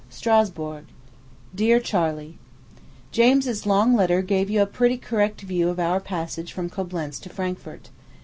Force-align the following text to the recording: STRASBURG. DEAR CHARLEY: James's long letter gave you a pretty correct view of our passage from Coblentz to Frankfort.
STRASBURG. 0.09 0.85
DEAR 1.53 1.79
CHARLEY: 1.79 2.39
James's 3.11 3.67
long 3.67 3.93
letter 3.95 4.23
gave 4.23 4.49
you 4.49 4.59
a 4.59 4.65
pretty 4.65 4.97
correct 4.97 5.41
view 5.41 5.69
of 5.69 5.79
our 5.79 5.99
passage 5.99 6.51
from 6.51 6.71
Coblentz 6.71 7.19
to 7.19 7.29
Frankfort. 7.29 7.91